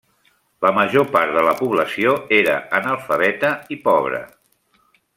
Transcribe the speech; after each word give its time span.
La 0.65 0.71
major 0.77 1.05
part 1.15 1.35
de 1.35 1.43
la 1.49 1.53
població 1.59 2.15
era 2.39 2.57
analfabeta 2.81 3.53
i 3.77 3.81
pobra. 3.89 4.27